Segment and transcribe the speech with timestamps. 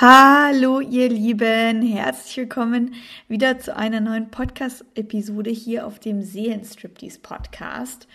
[0.00, 2.94] Hallo ihr Lieben, herzlich willkommen
[3.26, 8.06] wieder zu einer neuen Podcast-Episode hier auf dem Seelenstriptease Podcast.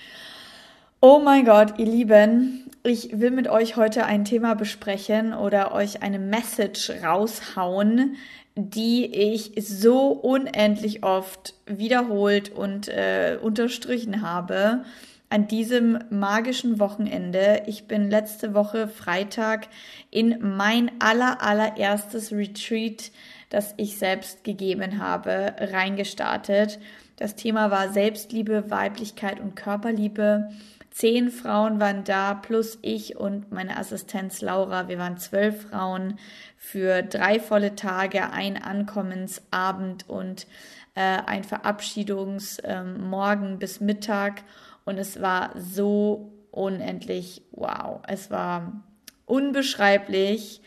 [1.01, 6.01] Oh mein Gott, ihr Lieben, ich will mit euch heute ein Thema besprechen oder euch
[6.01, 8.15] eine Message raushauen,
[8.55, 14.85] die ich so unendlich oft wiederholt und äh, unterstrichen habe
[15.29, 17.63] an diesem magischen Wochenende.
[17.65, 19.67] Ich bin letzte Woche Freitag
[20.11, 23.11] in mein aller, allererstes Retreat,
[23.49, 26.79] das ich selbst gegeben habe, reingestartet.
[27.15, 30.49] Das Thema war Selbstliebe, Weiblichkeit und Körperliebe.
[30.93, 34.87] Zehn Frauen waren da, plus ich und meine Assistenz Laura.
[34.87, 36.19] Wir waren zwölf Frauen
[36.55, 40.45] für drei volle Tage, ein Ankommensabend und
[40.93, 44.43] äh, ein Verabschiedungsmorgen ähm, bis Mittag.
[44.85, 48.01] Und es war so unendlich wow.
[48.07, 48.83] Es war
[49.25, 50.61] unbeschreiblich.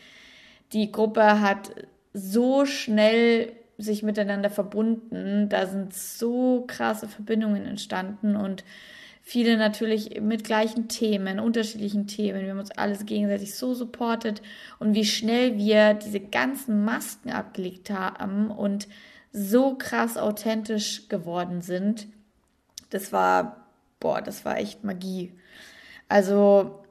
[0.73, 1.71] Die Gruppe hat
[2.13, 5.49] so schnell sich miteinander verbunden.
[5.49, 8.63] Da sind so krasse Verbindungen entstanden und
[9.21, 12.41] viele natürlich mit gleichen Themen, unterschiedlichen Themen.
[12.41, 14.41] Wir haben uns alles gegenseitig so supportet
[14.79, 18.87] und wie schnell wir diese ganzen Masken abgelegt haben und
[19.31, 22.07] so krass authentisch geworden sind.
[22.89, 23.66] Das war
[23.99, 25.31] boah, das war echt Magie.
[26.09, 26.83] Also,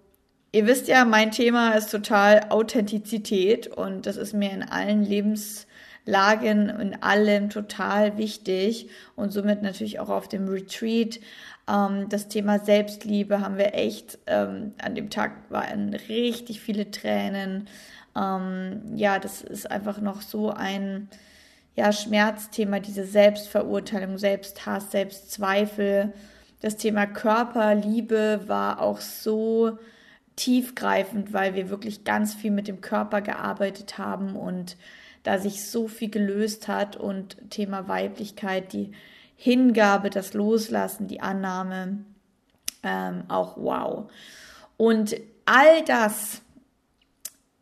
[0.53, 6.69] ihr wisst ja, mein Thema ist total Authentizität und das ist mir in allen Lebenslagen,
[6.69, 11.21] in allem total wichtig und somit natürlich auch auf dem Retreat.
[11.69, 17.69] Ähm, das Thema Selbstliebe haben wir echt, ähm, an dem Tag waren richtig viele Tränen.
[18.17, 21.09] Ähm, ja, das ist einfach noch so ein,
[21.75, 26.13] ja, Schmerzthema, diese Selbstverurteilung, Selbsthass, Selbstzweifel.
[26.61, 29.79] Das Thema Körperliebe war auch so
[30.37, 34.77] tiefgreifend, weil wir wirklich ganz viel mit dem Körper gearbeitet haben und
[35.23, 38.93] da sich so viel gelöst hat und Thema Weiblichkeit, die
[39.35, 42.05] Hingabe, das Loslassen, die Annahme,
[42.83, 44.11] ähm, auch wow.
[44.77, 46.43] Und all das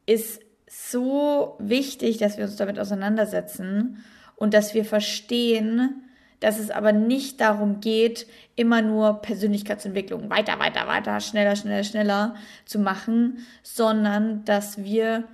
[0.07, 4.05] ist so wichtig, dass wir uns damit auseinandersetzen
[4.37, 6.04] und dass wir verstehen,
[6.45, 12.35] dass es aber nicht darum geht, immer nur Persönlichkeitsentwicklung weiter, weiter, weiter, schneller, schneller, schneller
[12.67, 15.25] zu machen, sondern dass wir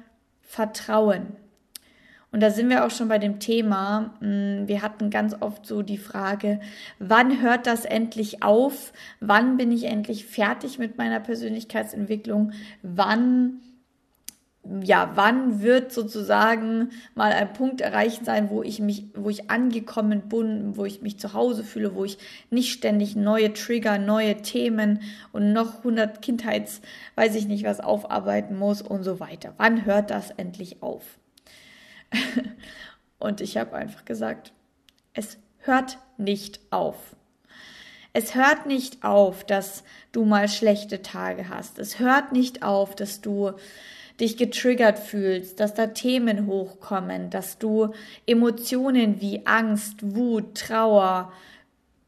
[0.41, 1.35] vertrauen.
[2.31, 4.15] Und da sind wir auch schon bei dem Thema.
[4.21, 6.61] Hm, wir hatten ganz oft so die Frage,
[7.01, 8.93] wann hört das endlich auf?
[9.19, 12.53] Wann bin ich endlich fertig mit meiner Persönlichkeitsentwicklung?
[12.83, 13.59] Wann
[14.83, 20.29] ja, wann wird sozusagen mal ein Punkt erreicht sein, wo ich mich, wo ich angekommen
[20.29, 22.19] bin, wo ich mich zu Hause fühle, wo ich
[22.51, 25.01] nicht ständig neue Trigger, neue Themen
[25.33, 26.83] und noch 100 Kindheits,
[27.17, 29.55] weiß ich nicht was aufarbeiten muss und so weiter.
[29.57, 31.19] Wann hört das endlich auf?
[33.19, 34.53] und ich habe einfach gesagt,
[35.15, 37.17] es hört nicht auf.
[38.13, 41.79] Es hört nicht auf, dass du mal schlechte Tage hast.
[41.79, 43.53] Es hört nicht auf, dass du
[44.21, 47.93] dich getriggert fühlst, dass da Themen hochkommen, dass du
[48.27, 51.33] Emotionen wie Angst, Wut, Trauer,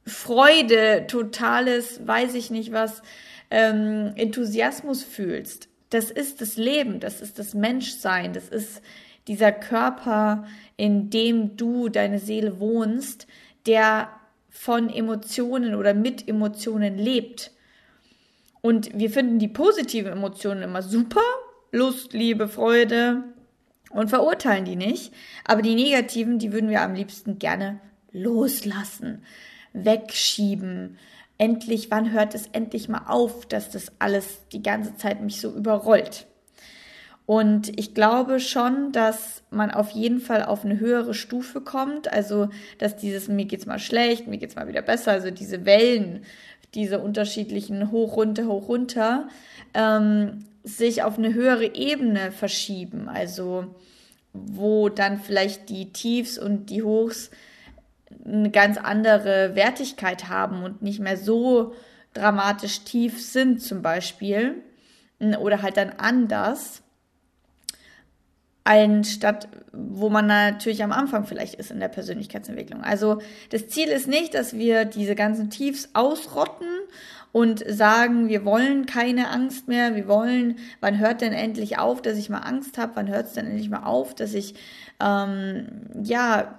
[0.04, 3.02] Freude, totales, weiß ich nicht was,
[3.50, 5.68] ähm, Enthusiasmus fühlst.
[5.90, 8.82] Das ist das Leben, das ist das Menschsein, das ist
[9.28, 10.46] dieser Körper,
[10.76, 13.26] in dem du, deine Seele wohnst,
[13.66, 14.08] der
[14.50, 17.52] von Emotionen oder mit Emotionen lebt.
[18.60, 21.22] Und wir finden die positiven Emotionen immer super
[21.72, 23.24] Lust, Liebe, Freude
[23.90, 25.12] und verurteilen die nicht.
[25.44, 27.80] Aber die negativen, die würden wir am liebsten gerne
[28.12, 29.22] loslassen,
[29.72, 30.98] wegschieben.
[31.38, 35.50] Endlich, wann hört es endlich mal auf, dass das alles die ganze Zeit mich so
[35.50, 36.26] überrollt?
[37.24, 42.12] Und ich glaube schon, dass man auf jeden Fall auf eine höhere Stufe kommt.
[42.12, 46.24] Also, dass dieses mir geht's mal schlecht, mir geht's mal wieder besser, also diese Wellen,
[46.74, 49.28] diese unterschiedlichen hoch, runter, hoch, runter,
[49.72, 53.08] ähm, sich auf eine höhere Ebene verschieben.
[53.08, 53.74] Also
[54.32, 57.31] wo dann vielleicht die Tiefs und die Hochs
[58.25, 61.75] eine ganz andere Wertigkeit haben und nicht mehr so
[62.14, 64.62] dramatisch tief sind zum Beispiel
[65.38, 66.82] oder halt dann anders,
[68.64, 72.82] anstatt wo man natürlich am Anfang vielleicht ist in der Persönlichkeitsentwicklung.
[72.82, 73.20] Also
[73.50, 76.69] das Ziel ist nicht, dass wir diese ganzen Tiefs ausrotten
[77.32, 82.19] und sagen, wir wollen keine Angst mehr, wir wollen, wann hört denn endlich auf, dass
[82.19, 84.55] ich mal Angst habe, wann hört es denn endlich mal auf, dass ich
[85.00, 85.67] ähm,
[86.02, 86.58] ja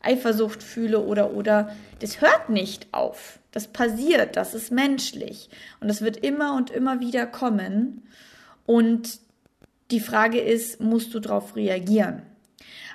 [0.00, 1.74] Eifersucht fühle oder oder.
[2.00, 3.40] Das hört nicht auf.
[3.50, 5.48] Das passiert, das ist menschlich.
[5.80, 8.02] Und das wird immer und immer wieder kommen.
[8.66, 9.18] Und
[9.90, 12.22] Die Frage ist, musst du darauf reagieren?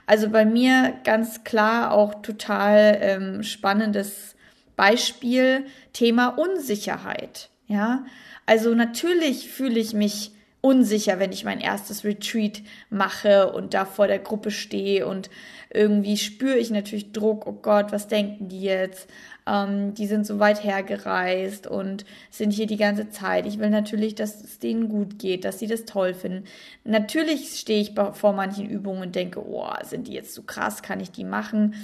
[0.05, 4.35] Also bei mir ganz klar auch total ähm, spannendes
[4.79, 7.49] Beispiel, Thema Unsicherheit.
[7.67, 8.05] Ja,
[8.45, 10.31] also natürlich fühle ich mich
[10.61, 15.29] unsicher, wenn ich mein erstes Retreat mache und da vor der Gruppe stehe und
[15.69, 19.09] irgendwie spüre ich natürlich Druck, oh Gott, was denken die jetzt?
[19.45, 23.47] Ähm, die sind so weit hergereist und sind hier die ganze Zeit.
[23.47, 26.45] Ich will natürlich, dass es denen gut geht, dass sie das toll finden.
[26.85, 31.01] Natürlich stehe ich vor manchen Übungen und denke, oh, sind die jetzt so krass, kann
[31.01, 31.75] ich die machen?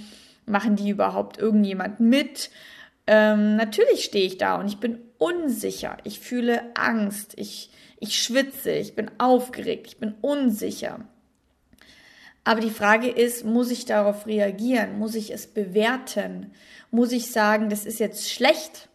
[0.46, 2.50] Machen die überhaupt irgendjemand mit?
[3.08, 5.98] Ähm, natürlich stehe ich da und ich bin unsicher.
[6.04, 7.34] Ich fühle Angst.
[7.38, 7.70] Ich
[8.00, 11.00] ich schwitze, ich bin aufgeregt, ich bin unsicher.
[12.44, 15.00] Aber die Frage ist, muss ich darauf reagieren?
[15.00, 16.52] Muss ich es bewerten?
[16.92, 18.90] Muss ich sagen, das ist jetzt schlecht,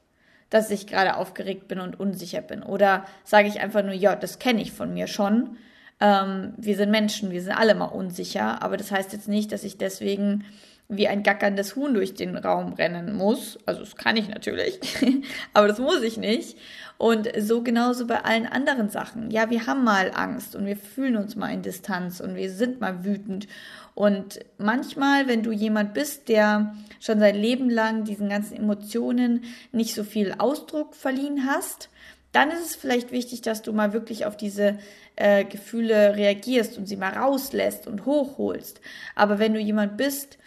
[0.50, 2.62] dass ich gerade aufgeregt bin und unsicher bin?
[2.62, 5.56] Oder sage ich einfach nur, ja, das kenne ich von mir schon.
[5.98, 9.64] Ähm, wir sind Menschen, wir sind alle mal unsicher, aber das heißt jetzt nicht, dass
[9.64, 10.44] ich deswegen
[10.90, 13.58] wie ein gackerndes Huhn durch den Raum rennen muss.
[13.64, 14.80] Also das kann ich natürlich,
[15.54, 16.58] aber das muss ich nicht.
[16.98, 19.30] Und so genauso bei allen anderen Sachen.
[19.30, 22.80] Ja, wir haben mal Angst und wir fühlen uns mal in Distanz und wir sind
[22.80, 23.48] mal wütend.
[23.94, 29.94] Und manchmal, wenn du jemand bist, der schon sein Leben lang diesen ganzen Emotionen nicht
[29.94, 31.88] so viel Ausdruck verliehen hast,
[32.32, 34.78] dann ist es vielleicht wichtig, dass du mal wirklich auf diese
[35.16, 38.80] äh, Gefühle reagierst und sie mal rauslässt und hochholst.
[39.16, 40.38] Aber wenn du jemand bist,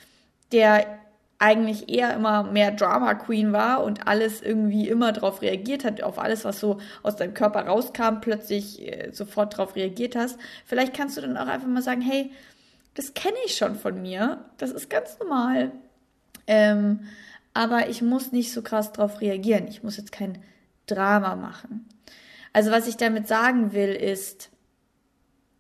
[0.54, 1.00] der
[1.40, 6.18] eigentlich eher immer mehr Drama Queen war und alles irgendwie immer darauf reagiert hat, auf
[6.18, 10.40] alles, was so aus deinem Körper rauskam, plötzlich äh, sofort darauf reagiert hast.
[10.66, 12.32] Vielleicht kannst du dann auch einfach mal sagen, hey,
[12.94, 15.72] das kenne ich schon von mir, das ist ganz normal.
[16.48, 17.02] Ähm,
[17.54, 19.68] aber ich muss nicht so krass darauf reagieren.
[19.68, 20.42] Ich muss jetzt kein
[20.88, 21.90] Drama machen.
[22.54, 24.50] Also was ich damit sagen will, ist,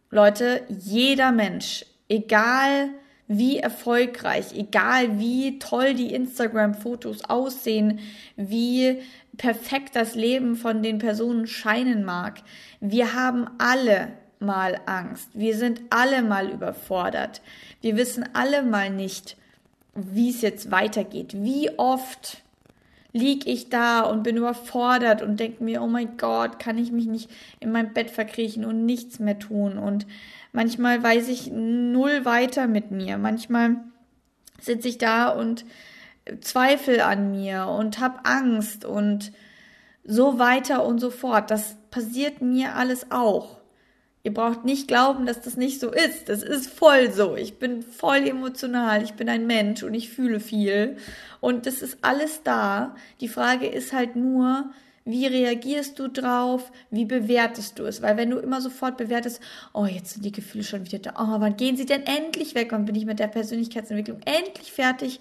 [0.09, 2.89] Leute, jeder Mensch, egal
[3.37, 7.99] wie erfolgreich, egal wie toll die Instagram-Fotos aussehen,
[8.35, 9.01] wie
[9.37, 12.41] perfekt das Leben von den Personen scheinen mag.
[12.79, 14.09] Wir haben alle
[14.39, 15.29] mal Angst.
[15.33, 17.41] Wir sind alle mal überfordert.
[17.81, 19.37] Wir wissen alle mal nicht,
[19.95, 21.33] wie es jetzt weitergeht.
[21.33, 22.42] Wie oft
[23.13, 27.05] lieg ich da und bin überfordert und denke mir, oh mein Gott, kann ich mich
[27.05, 27.29] nicht
[27.59, 30.05] in mein Bett verkriechen und nichts mehr tun und
[30.53, 33.17] Manchmal weiß ich null weiter mit mir.
[33.17, 33.77] Manchmal
[34.61, 35.65] sitze ich da und
[36.41, 39.33] zweifle an mir und habe Angst und
[40.03, 41.49] so weiter und so fort.
[41.49, 43.57] Das passiert mir alles auch.
[44.25, 46.29] Ihr braucht nicht glauben, dass das nicht so ist.
[46.29, 47.35] Das ist voll so.
[47.35, 49.03] Ich bin voll emotional.
[49.03, 50.95] Ich bin ein Mensch und ich fühle viel.
[51.41, 52.95] Und das ist alles da.
[53.19, 54.71] Die Frage ist halt nur,
[55.03, 56.71] wie reagierst du drauf?
[56.89, 58.01] Wie bewertest du es?
[58.01, 59.41] Weil wenn du immer sofort bewertest,
[59.73, 61.15] oh, jetzt sind die Gefühle schon wieder da.
[61.17, 62.71] Oh, wann gehen sie denn endlich weg?
[62.71, 65.19] Und bin ich mit der Persönlichkeitsentwicklung endlich fertig?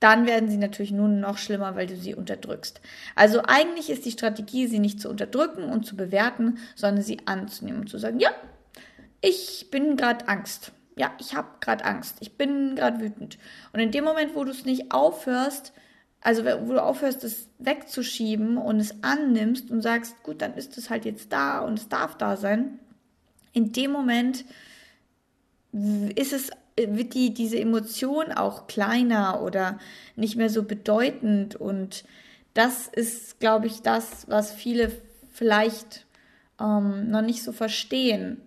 [0.00, 2.80] Dann werden sie natürlich nun noch schlimmer, weil du sie unterdrückst.
[3.14, 7.80] Also eigentlich ist die Strategie, sie nicht zu unterdrücken und zu bewerten, sondern sie anzunehmen
[7.80, 8.30] und zu sagen, ja,
[9.22, 10.72] ich bin gerade Angst.
[10.98, 12.16] Ja, ich habe gerade Angst.
[12.20, 13.38] Ich bin gerade wütend.
[13.72, 15.72] Und in dem Moment, wo du es nicht aufhörst,
[16.20, 20.90] also wo du aufhörst, es wegzuschieben und es annimmst und sagst, gut, dann ist es
[20.90, 22.78] halt jetzt da und es darf da sein.
[23.52, 24.44] In dem Moment
[25.72, 29.78] ist es, wird die, diese Emotion auch kleiner oder
[30.14, 31.56] nicht mehr so bedeutend.
[31.56, 32.04] Und
[32.54, 34.92] das ist, glaube ich, das, was viele
[35.32, 36.06] vielleicht
[36.60, 38.40] ähm, noch nicht so verstehen.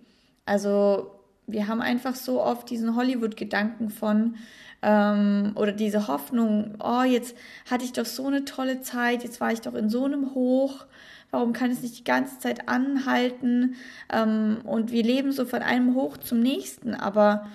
[0.46, 1.10] Also
[1.46, 4.36] wir haben einfach so oft diesen Hollywood-Gedanken von,
[4.82, 7.36] ähm, oder diese Hoffnung, oh, jetzt
[7.70, 10.86] hatte ich doch so eine tolle Zeit, jetzt war ich doch in so einem Hoch,
[11.30, 13.74] warum kann es nicht die ganze Zeit anhalten?
[14.12, 17.46] Ähm, und wir leben so von einem Hoch zum nächsten, aber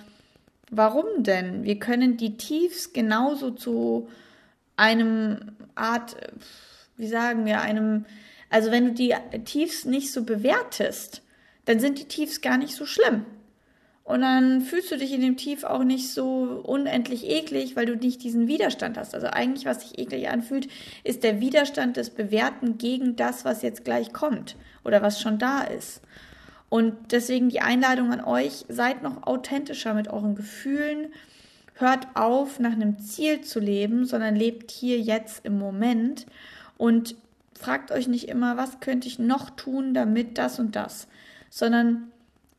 [0.70, 1.64] warum denn?
[1.64, 4.08] Wir können die Tiefs genauso zu
[4.76, 6.16] einem Art,
[6.96, 8.04] wie sagen wir, einem,
[8.50, 11.22] also wenn du die Tiefs nicht so bewertest,
[11.64, 13.24] dann sind die Tiefs gar nicht so schlimm.
[14.06, 17.96] Und dann fühlst du dich in dem Tief auch nicht so unendlich eklig, weil du
[17.96, 19.16] nicht diesen Widerstand hast.
[19.16, 20.68] Also eigentlich, was sich eklig anfühlt,
[21.02, 24.54] ist der Widerstand des Bewerten gegen das, was jetzt gleich kommt
[24.84, 26.02] oder was schon da ist.
[26.68, 31.12] Und deswegen die Einladung an euch, seid noch authentischer mit euren Gefühlen.
[31.74, 36.26] Hört auf, nach einem Ziel zu leben, sondern lebt hier jetzt im Moment
[36.76, 37.14] und
[37.58, 41.06] fragt euch nicht immer, was könnte ich noch tun, damit das und das,
[41.50, 42.10] sondern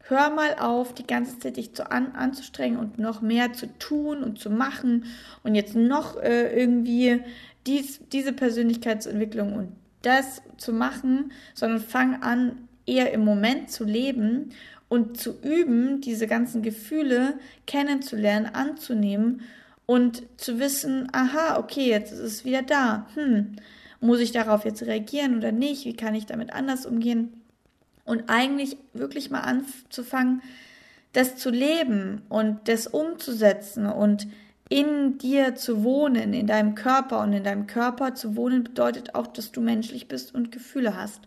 [0.10, 4.24] Hör mal auf, die ganze Zeit dich zu an, anzustrengen und noch mehr zu tun
[4.24, 5.04] und zu machen
[5.44, 7.22] und jetzt noch äh, irgendwie
[7.66, 9.72] dies, diese Persönlichkeitsentwicklung und
[10.04, 14.54] das zu machen, sondern fang an, eher im Moment zu leben
[14.90, 19.42] und zu üben, diese ganzen Gefühle kennenzulernen, anzunehmen
[19.86, 23.08] und zu wissen, aha, okay, jetzt ist es wieder da.
[23.16, 23.58] Hm,
[24.00, 25.86] muss ich darauf jetzt reagieren oder nicht?
[25.86, 27.42] Wie kann ich damit anders umgehen?
[28.06, 30.42] Und eigentlich wirklich mal anzufangen,
[31.14, 34.28] das zu leben und das umzusetzen und
[34.70, 37.22] in dir zu wohnen, in deinem Körper.
[37.22, 41.22] Und in deinem Körper zu wohnen bedeutet auch, dass du menschlich bist und Gefühle hast.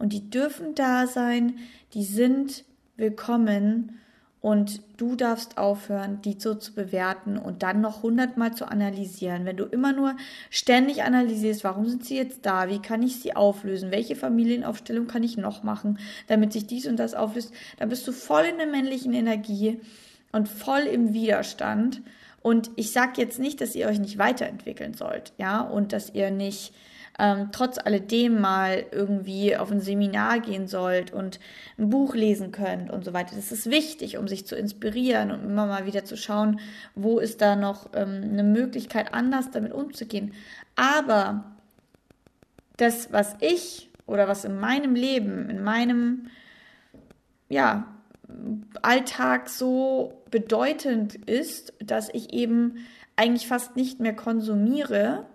[0.00, 1.58] Und die dürfen da sein,
[1.92, 2.64] die sind
[2.96, 3.98] willkommen
[4.40, 9.44] und du darfst aufhören, die so zu bewerten und dann noch hundertmal zu analysieren.
[9.44, 10.16] Wenn du immer nur
[10.48, 12.70] ständig analysierst, warum sind sie jetzt da?
[12.70, 13.90] Wie kann ich sie auflösen?
[13.90, 17.52] Welche Familienaufstellung kann ich noch machen, damit sich dies und das auflöst?
[17.78, 19.82] Dann bist du voll in der männlichen Energie
[20.32, 22.00] und voll im Widerstand.
[22.40, 26.30] Und ich sage jetzt nicht, dass ihr euch nicht weiterentwickeln sollt, ja, und dass ihr
[26.30, 26.72] nicht
[27.20, 31.38] ähm, trotz alledem mal irgendwie auf ein Seminar gehen sollt und
[31.78, 33.36] ein Buch lesen könnt und so weiter.
[33.36, 36.60] Das ist wichtig, um sich zu inspirieren und immer mal wieder zu schauen,
[36.94, 40.32] wo ist da noch ähm, eine Möglichkeit, anders damit umzugehen.
[40.76, 41.44] Aber
[42.78, 46.28] das, was ich oder was in meinem Leben, in meinem,
[47.48, 47.86] ja,
[48.80, 52.86] Alltag so bedeutend ist, dass ich eben
[53.16, 55.26] eigentlich fast nicht mehr konsumiere,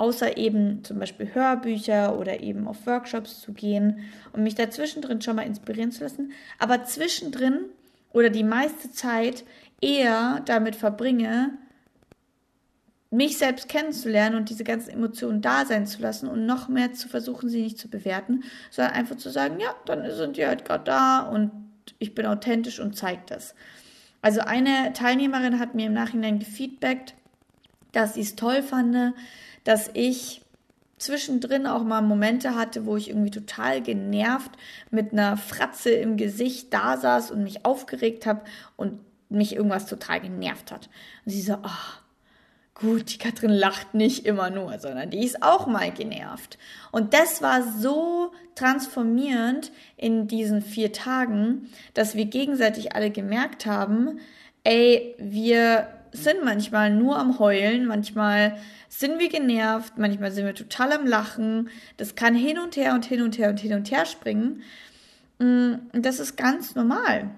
[0.00, 3.98] außer eben zum Beispiel Hörbücher oder eben auf Workshops zu gehen
[4.32, 7.66] und mich dazwischendrin schon mal inspirieren zu lassen, aber zwischendrin
[8.14, 9.44] oder die meiste Zeit
[9.82, 11.50] eher damit verbringe,
[13.10, 17.08] mich selbst kennenzulernen und diese ganzen Emotionen da sein zu lassen und noch mehr zu
[17.08, 20.84] versuchen, sie nicht zu bewerten, sondern einfach zu sagen, ja, dann sind die halt gerade
[20.84, 21.50] da und
[21.98, 23.54] ich bin authentisch und zeige das.
[24.22, 27.14] Also eine Teilnehmerin hat mir im Nachhinein gefeedbackt,
[27.92, 29.14] dass sie es toll fand,
[29.64, 30.42] dass ich
[31.00, 34.52] zwischendrin auch mal Momente hatte, wo ich irgendwie total genervt
[34.90, 38.42] mit einer Fratze im Gesicht da saß und mich aufgeregt habe
[38.76, 40.90] und mich irgendwas total genervt hat.
[41.24, 42.00] Und sie so, oh,
[42.74, 46.58] gut, die Katrin lacht nicht immer nur, sondern die ist auch mal genervt.
[46.92, 54.18] Und das war so transformierend in diesen vier Tagen, dass wir gegenseitig alle gemerkt haben,
[54.64, 58.56] ey, wir sind manchmal nur am Heulen, manchmal
[58.88, 61.68] sind wir genervt, manchmal sind wir total am Lachen.
[61.96, 64.62] Das kann hin und her und hin und her und hin und her springen.
[65.38, 67.30] Mm, das ist ganz normal.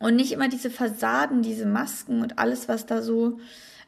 [0.00, 3.38] Und nicht immer diese Fassaden, diese Masken und alles, was da so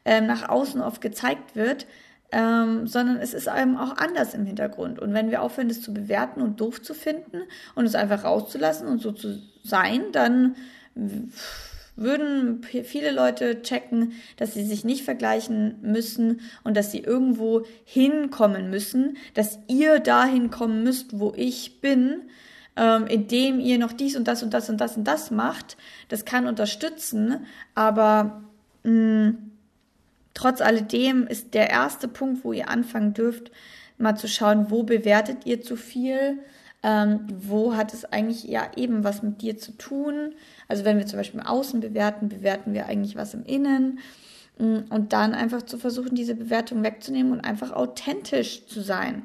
[0.04, 1.86] ähm, nach außen oft gezeigt wird,
[2.32, 4.98] ähm, sondern es ist einem auch anders im Hintergrund.
[4.98, 7.42] Und wenn wir aufhören, das zu bewerten und doof zu finden
[7.74, 10.56] und es einfach rauszulassen und so zu sein, dann
[11.96, 18.70] würden viele Leute checken, dass sie sich nicht vergleichen müssen und dass sie irgendwo hinkommen
[18.70, 22.22] müssen, dass ihr dahin kommen müsst, wo ich bin,
[22.76, 25.76] ähm, indem ihr noch dies und das und das und das und das macht.
[26.08, 28.42] Das kann unterstützen, aber
[28.84, 29.50] mh, mm,
[30.34, 33.50] trotz alledem ist der erste Punkt, wo ihr anfangen dürft,
[33.98, 36.38] mal zu schauen, wo bewertet ihr zu viel,
[36.86, 40.34] ähm, wo hat es eigentlich ja eben was mit dir zu tun,
[40.68, 43.98] also wenn wir zum Beispiel im Außen bewerten, bewerten wir eigentlich was im Innen.
[44.58, 49.24] Mm, und dann einfach zu versuchen, diese Bewertung wegzunehmen und einfach authentisch zu sein.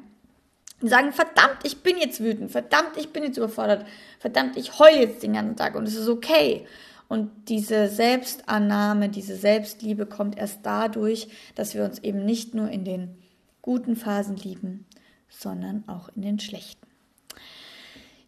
[0.80, 3.86] Und sagen, verdammt, ich bin jetzt wütend, verdammt, ich bin jetzt überfordert,
[4.18, 6.66] verdammt, ich heule jetzt den ganzen Tag und es ist okay.
[7.08, 12.84] Und diese Selbstannahme, diese Selbstliebe kommt erst dadurch, dass wir uns eben nicht nur in
[12.84, 13.16] den
[13.60, 14.84] guten Phasen lieben,
[15.28, 16.81] sondern auch in den schlechten.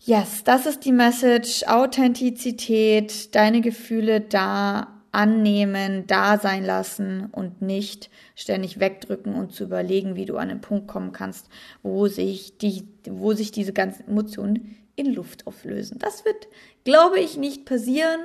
[0.07, 1.65] Yes, das ist die Message.
[1.67, 10.15] Authentizität, deine Gefühle da annehmen, da sein lassen und nicht ständig wegdrücken und zu überlegen,
[10.15, 11.49] wie du an den Punkt kommen kannst,
[11.83, 15.99] wo sich die, wo sich diese ganzen Emotionen in Luft auflösen.
[15.99, 16.49] Das wird,
[16.85, 18.21] glaube ich, nicht passieren.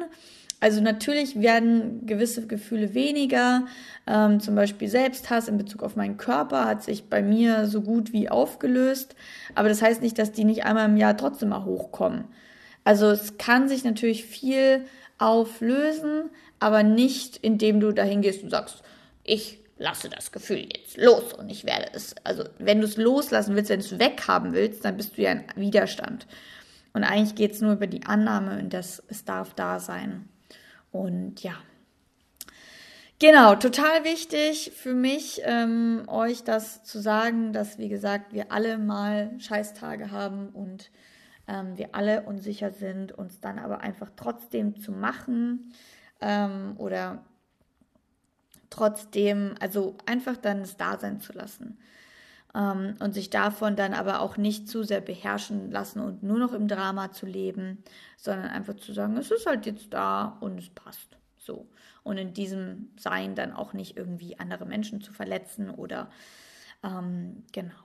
[0.61, 3.65] Also natürlich werden gewisse Gefühle weniger,
[4.07, 8.11] ähm, zum Beispiel Selbsthass in Bezug auf meinen Körper hat sich bei mir so gut
[8.11, 9.15] wie aufgelöst,
[9.55, 12.25] aber das heißt nicht, dass die nicht einmal im Jahr trotzdem mal hochkommen.
[12.83, 14.85] Also es kann sich natürlich viel
[15.17, 18.83] auflösen, aber nicht indem du dahin gehst und sagst,
[19.23, 22.15] ich lasse das Gefühl jetzt los und ich werde es.
[22.25, 25.31] Also wenn du es loslassen willst, wenn du es weghaben willst, dann bist du ja
[25.31, 26.27] in Widerstand.
[26.93, 30.27] Und eigentlich geht es nur über die Annahme und das, es darf da sein.
[30.91, 31.55] Und ja,
[33.21, 38.77] Genau, total wichtig für mich, ähm, euch das zu sagen, dass, wie gesagt, wir alle
[38.77, 40.89] mal Scheißtage haben und
[41.45, 45.73] ähm, wir alle unsicher sind, uns dann aber einfach trotzdem zu machen
[46.21, 47.25] ähm, oder
[48.69, 51.77] trotzdem, also einfach dann es da sein zu lassen.
[52.55, 56.53] Ähm, und sich davon dann aber auch nicht zu sehr beherrschen lassen und nur noch
[56.53, 57.83] im Drama zu leben,
[58.17, 61.17] sondern einfach zu sagen, es ist halt jetzt da und es passt.
[61.37, 61.67] So.
[62.03, 66.09] Und in diesem Sein dann auch nicht irgendwie andere Menschen zu verletzen oder
[66.83, 67.75] ähm, genau.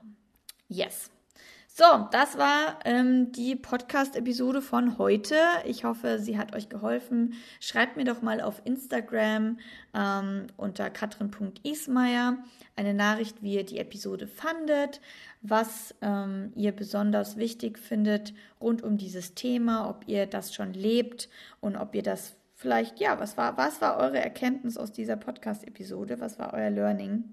[0.68, 1.11] Yes.
[1.76, 5.35] So, das war ähm, die Podcast-Episode von heute.
[5.64, 7.35] Ich hoffe, sie hat euch geholfen.
[7.59, 9.59] Schreibt mir doch mal auf Instagram
[9.93, 12.38] ähm, unter katrin.ismeier
[12.76, 15.00] eine Nachricht, wie ihr die Episode fandet,
[15.43, 21.28] was ähm, ihr besonders wichtig findet rund um dieses Thema, ob ihr das schon lebt
[21.61, 26.21] und ob ihr das vielleicht, ja, was war, was war eure Erkenntnis aus dieser Podcast-Episode?
[26.21, 27.25] Was war euer Learning?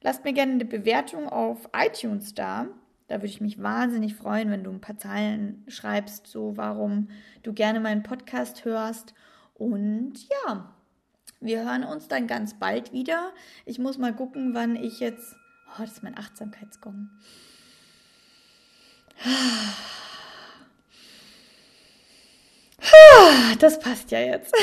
[0.00, 2.66] Lasst mir gerne eine Bewertung auf iTunes da.
[3.06, 7.08] Da würde ich mich wahnsinnig freuen, wenn du ein paar Zeilen schreibst, so warum
[7.42, 9.14] du gerne meinen Podcast hörst.
[9.52, 10.74] Und ja,
[11.40, 13.32] wir hören uns dann ganz bald wieder.
[13.66, 15.36] Ich muss mal gucken, wann ich jetzt.
[15.68, 17.10] Oh, das ist mein Achtsamkeitsgong.
[23.58, 24.54] Das passt ja jetzt.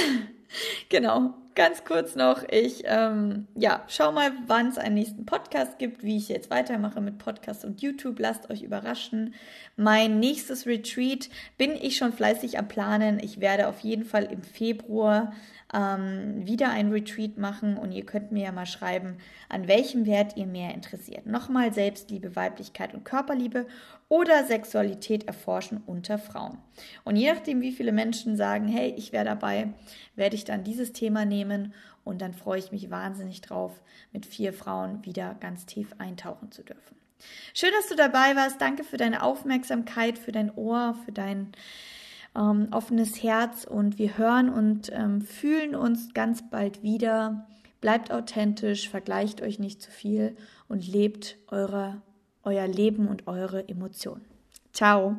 [0.89, 6.03] Genau ganz kurz noch, ich ähm, ja, schau mal, wann es einen nächsten Podcast gibt,
[6.03, 8.20] wie ich jetzt weitermache mit Podcast und YouTube.
[8.20, 9.34] Lasst euch überraschen.
[9.75, 13.20] Mein nächstes Retreat bin ich schon fleißig am Planen.
[13.20, 15.34] Ich werde auf jeden Fall im Februar
[15.74, 19.18] ähm, wieder ein Retreat machen und ihr könnt mir ja mal schreiben,
[19.50, 21.25] an welchem Wert ihr mehr interessiert.
[21.25, 23.66] Nochmal Selbstliebe, Weiblichkeit und Körperliebe
[24.10, 26.58] oder Sexualität erforschen unter Frauen.
[27.04, 29.74] Und je nachdem, wie viele Menschen sagen, hey, ich wäre dabei,
[30.16, 31.74] werde ich dann dieses Thema nehmen
[32.04, 36.63] und dann freue ich mich wahnsinnig drauf, mit vier Frauen wieder ganz tief eintauchen zu
[36.63, 36.98] dürfen.
[37.54, 38.60] Schön, dass du dabei warst.
[38.60, 41.51] Danke für deine Aufmerksamkeit, für dein Ohr, für dein
[42.35, 47.47] ähm, offenes Herz und wir hören und ähm, fühlen uns ganz bald wieder.
[47.81, 50.35] Bleibt authentisch, vergleicht euch nicht zu viel
[50.67, 52.01] und lebt eure,
[52.43, 54.25] euer Leben und eure Emotionen.
[54.71, 55.17] Ciao!